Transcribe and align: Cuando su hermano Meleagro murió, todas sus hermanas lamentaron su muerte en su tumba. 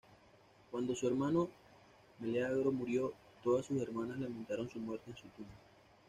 Cuando 0.71 0.95
su 0.95 1.05
hermano 1.07 1.47
Meleagro 2.17 2.71
murió, 2.71 3.13
todas 3.43 3.67
sus 3.67 3.79
hermanas 3.79 4.17
lamentaron 4.17 4.67
su 4.67 4.79
muerte 4.79 5.11
en 5.11 5.15
su 5.17 5.27
tumba. 5.27 5.53